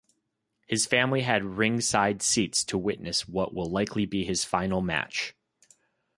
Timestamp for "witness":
2.79-3.27